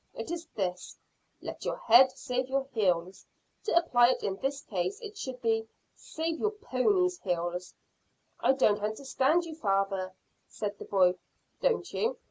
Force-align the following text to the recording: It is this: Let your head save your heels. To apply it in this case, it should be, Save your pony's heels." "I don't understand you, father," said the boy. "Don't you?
It 0.15 0.31
is 0.31 0.47
this: 0.55 0.97
Let 1.43 1.63
your 1.63 1.77
head 1.77 2.11
save 2.11 2.49
your 2.49 2.63
heels. 2.73 3.27
To 3.65 3.75
apply 3.77 4.09
it 4.09 4.23
in 4.23 4.35
this 4.37 4.61
case, 4.61 4.99
it 4.99 5.15
should 5.15 5.39
be, 5.43 5.67
Save 5.95 6.39
your 6.39 6.49
pony's 6.49 7.19
heels." 7.19 7.75
"I 8.39 8.53
don't 8.53 8.81
understand 8.81 9.45
you, 9.45 9.53
father," 9.53 10.15
said 10.47 10.79
the 10.79 10.85
boy. 10.85 11.19
"Don't 11.61 11.93
you? 11.93 12.17